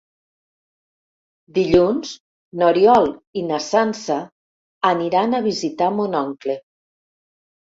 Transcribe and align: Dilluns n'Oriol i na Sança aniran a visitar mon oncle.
Dilluns 1.57 2.13
n'Oriol 2.61 3.05
i 3.41 3.43
na 3.51 3.59
Sança 3.67 4.19
aniran 4.93 5.37
a 5.37 5.43
visitar 5.51 5.91
mon 6.01 6.19
oncle. 6.25 6.59